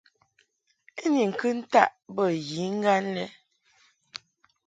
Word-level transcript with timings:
I 1.03 1.05
ni 1.13 1.21
ŋkɨ 1.31 1.47
ntaʼ 1.59 1.89
bə 2.15 2.25
yiŋgan 2.47 3.03
lɛ. 3.15 3.25